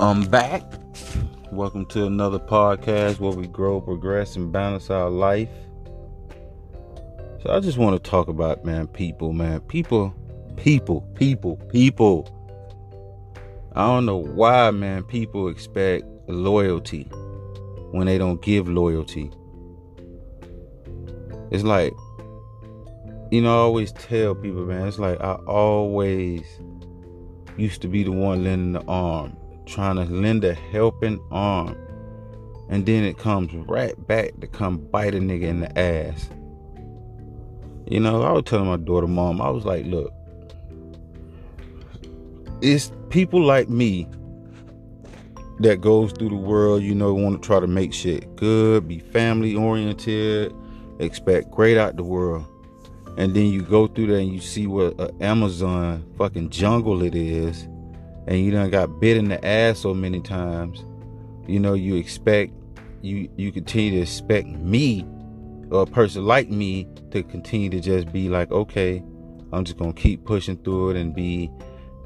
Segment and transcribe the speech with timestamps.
[0.00, 0.62] I'm back.
[1.50, 5.48] Welcome to another podcast where we grow, progress, and balance our life.
[7.42, 10.14] So I just want to talk about man, people, man, people,
[10.54, 12.32] people, people, people.
[13.74, 17.02] I don't know why, man, people expect loyalty
[17.90, 19.32] when they don't give loyalty.
[21.50, 21.92] It's like,
[23.32, 26.46] you know, I always tell people, man, it's like I always
[27.56, 29.36] used to be the one lending the arm
[29.68, 31.76] trying to lend a helping arm.
[32.70, 36.28] And then it comes right back to come bite a nigga in the ass.
[37.86, 40.12] You know, I was telling my daughter, mom, I was like, look,
[42.60, 44.06] it's people like me
[45.60, 48.98] that goes through the world, you know, want to try to make shit good, be
[48.98, 50.52] family oriented,
[50.98, 52.44] expect great out the world.
[53.16, 57.14] And then you go through there and you see what an Amazon fucking jungle it
[57.14, 57.66] is
[58.28, 60.84] and you done got bit in the ass so many times,
[61.46, 62.52] you know, you expect
[63.00, 65.06] you you continue to expect me
[65.70, 69.02] or a person like me to continue to just be like, okay,
[69.50, 71.50] I'm just gonna keep pushing through it and be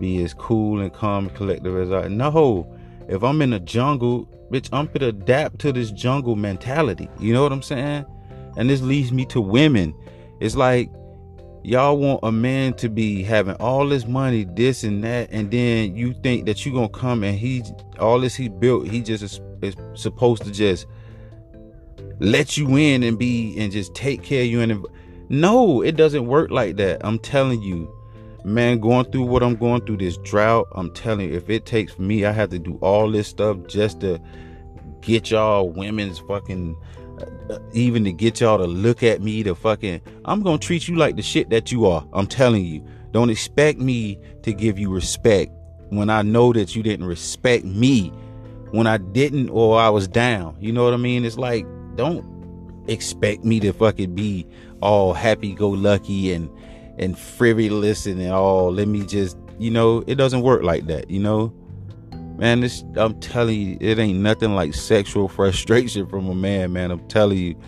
[0.00, 2.74] be as cool and calm and collective as I no.
[3.08, 7.10] If I'm in a jungle, bitch, I'm gonna adapt to this jungle mentality.
[7.20, 8.06] You know what I'm saying?
[8.56, 9.94] And this leads me to women.
[10.40, 10.90] It's like
[11.66, 15.96] y'all want a man to be having all this money, this and that, and then
[15.96, 17.60] you think that you gonna come and he
[17.98, 20.86] all this he built, he just is, is, supposed to just
[22.20, 24.86] let you in and be and just take care of you and
[25.28, 27.04] no, it doesn't work like that.
[27.04, 27.92] I'm telling you,
[28.44, 31.98] man, going through what I'm going through this drought, I'm telling you, if it takes
[31.98, 34.20] me, I have to do all this stuff just to
[35.00, 36.76] get y'all women's fucking
[37.72, 41.16] even to get y'all to look at me to fucking I'm gonna treat you like
[41.16, 42.06] the shit that you are.
[42.12, 42.86] I'm telling you.
[43.12, 45.50] Don't expect me to give you respect
[45.88, 48.08] when I know that you didn't respect me
[48.72, 50.56] when I didn't or I was down.
[50.60, 51.24] You know what I mean?
[51.24, 52.24] It's like don't
[52.88, 54.46] expect me to fucking be
[54.80, 56.50] all happy go lucky and
[56.98, 61.18] and frivolous and all let me just you know it doesn't work like that you
[61.18, 61.52] know
[62.38, 66.90] Man, this I'm telling you, it ain't nothing like sexual frustration from a man, man.
[66.90, 67.58] I'm telling you,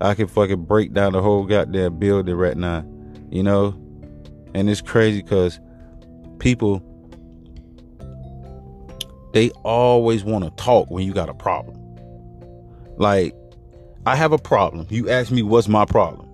[0.00, 2.84] I can fucking break down the whole goddamn building right now,
[3.30, 3.74] you know?
[4.54, 5.60] And it's crazy because
[6.38, 6.82] people
[9.32, 11.78] they always want to talk when you got a problem.
[12.98, 13.34] Like,
[14.04, 14.86] I have a problem.
[14.90, 16.28] You ask me what's my problem.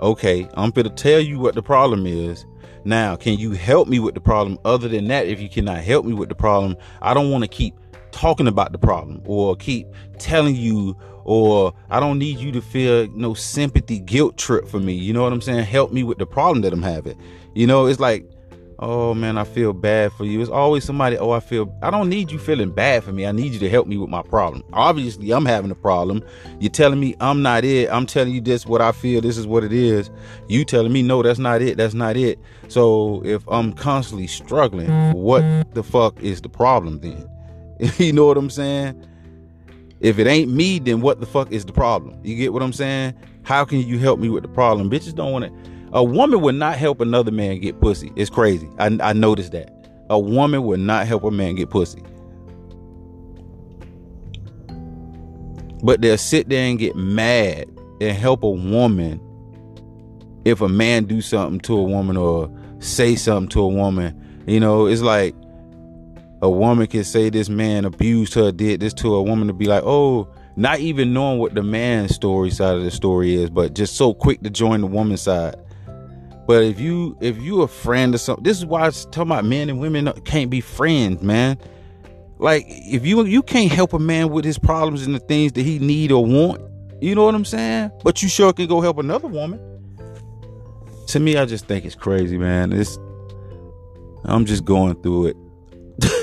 [0.00, 2.46] Okay, I'm gonna tell you what the problem is,
[2.84, 4.58] now, can you help me with the problem?
[4.64, 7.48] Other than that, if you cannot help me with the problem, I don't want to
[7.48, 7.74] keep
[8.10, 9.86] talking about the problem or keep
[10.18, 14.94] telling you or I don't need you to feel no sympathy guilt trip for me.
[14.94, 15.64] You know what I'm saying?
[15.64, 17.20] Help me with the problem that I'm having.
[17.54, 18.30] You know, it's like
[18.78, 20.40] oh man, I feel bad for you.
[20.40, 23.26] It's always somebody, oh, I feel, I don't need you feeling bad for me.
[23.26, 24.62] I need you to help me with my problem.
[24.72, 26.22] Obviously, I'm having a problem.
[26.60, 27.90] You're telling me I'm not it.
[27.90, 30.10] I'm telling you this, what I feel, this is what it is.
[30.48, 31.76] You telling me, no, that's not it.
[31.76, 32.38] That's not it.
[32.68, 35.42] So if I'm constantly struggling, what
[35.74, 37.28] the fuck is the problem then?
[37.98, 39.04] you know what I'm saying?
[40.00, 42.20] If it ain't me, then what the fuck is the problem?
[42.22, 43.14] You get what I'm saying?
[43.42, 44.88] How can you help me with the problem?
[44.88, 48.12] Bitches don't want to a woman would not help another man get pussy.
[48.16, 48.68] It's crazy.
[48.78, 49.72] I, I noticed that.
[50.10, 52.02] A woman would not help a man get pussy.
[55.82, 57.68] But they'll sit there and get mad
[58.00, 59.20] and help a woman
[60.44, 62.50] if a man do something to a woman or
[62.80, 64.42] say something to a woman.
[64.46, 65.34] You know, it's like
[66.40, 69.66] a woman can say this man abused her, did this to a woman to be
[69.66, 73.74] like, oh, not even knowing what the man's story side of the story is, but
[73.74, 75.56] just so quick to join the woman's side.
[76.48, 79.30] But if you if you a friend or something, this is why I was talking
[79.30, 81.58] about men and women can't be friends, man.
[82.38, 85.62] Like if you you can't help a man with his problems and the things that
[85.62, 86.62] he need or want,
[87.02, 87.90] you know what I'm saying?
[88.02, 89.60] But you sure can go help another woman.
[91.08, 92.72] To me, I just think it's crazy, man.
[92.72, 92.96] It's
[94.24, 95.36] I'm just going through it.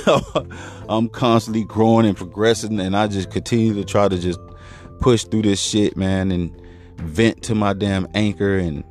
[0.90, 4.40] I'm constantly growing and progressing, and I just continue to try to just
[5.02, 6.52] push through this shit, man, and
[6.98, 8.84] vent to my damn anchor and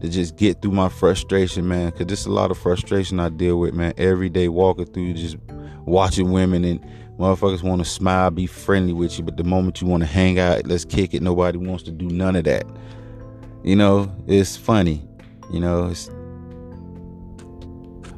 [0.00, 1.92] to just get through my frustration, man.
[1.92, 3.94] Cause there's a lot of frustration I deal with, man.
[3.98, 5.36] Every day walking through, just
[5.84, 6.80] watching women and
[7.18, 10.38] motherfuckers want to smile, be friendly with you, but the moment you want to hang
[10.38, 11.22] out, let's kick it.
[11.22, 12.64] Nobody wants to do none of that.
[13.62, 15.06] You know, it's funny.
[15.52, 16.08] You know, it's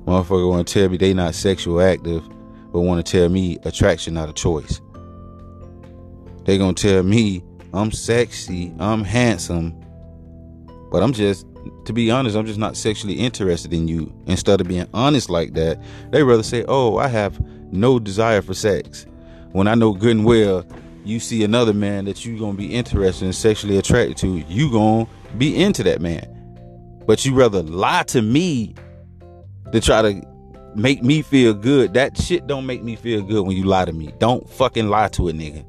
[0.05, 2.23] motherfucker want to tell me they not sexual active,
[2.73, 4.81] but want to tell me attraction not a choice.
[6.44, 7.43] They gonna tell me
[7.73, 9.75] I'm sexy, I'm handsome,
[10.90, 11.46] but I'm just
[11.85, 14.12] to be honest, I'm just not sexually interested in you.
[14.26, 15.81] Instead of being honest like that,
[16.11, 17.41] they rather say, "Oh, I have
[17.73, 19.06] no desire for sex.
[19.53, 20.64] When I know good and well,
[21.05, 25.06] you see another man that you're gonna be interested and sexually attracted to, you gonna
[25.38, 26.29] be into that man.
[27.06, 28.75] But you rather lie to me
[29.73, 30.23] to try to
[30.76, 31.94] make me feel good.
[31.94, 34.12] That shit don't make me feel good when you lie to me.
[34.19, 35.64] Don't fucking lie to a nigga.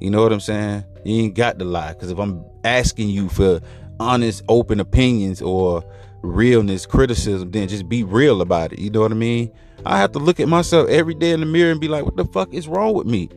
[0.00, 0.84] You know what I'm saying?
[1.04, 1.94] You ain't got to lie.
[1.94, 3.60] Cause if I'm asking you for
[4.00, 5.84] honest, open opinions or
[6.22, 8.78] realness, criticism, then just be real about it.
[8.78, 9.52] You know what I mean?
[9.84, 12.16] I have to look at myself every day in the mirror and be like, what
[12.16, 13.28] the fuck is wrong with me?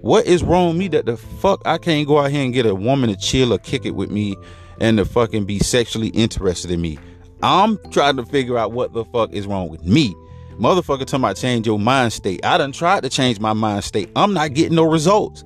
[0.00, 2.66] What is wrong with me that the fuck I can't go out here and get
[2.66, 4.36] a woman to chill or kick it with me
[4.80, 6.98] and to fucking be sexually interested in me?
[7.42, 10.14] I'm trying to figure out what the fuck is wrong with me.
[10.52, 12.44] Motherfucker talking about change your mind state.
[12.44, 14.10] I done tried to change my mind state.
[14.16, 15.44] I'm not getting no results.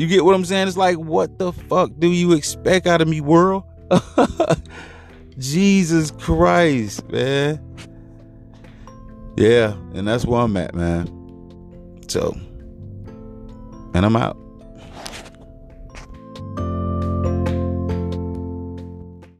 [0.00, 0.66] You get what I'm saying?
[0.66, 3.64] It's like, what the fuck do you expect out of me, world?
[5.38, 7.62] Jesus Christ, man.
[9.36, 11.06] Yeah, and that's where I'm at, man.
[12.08, 12.34] So,
[13.92, 14.38] and I'm out.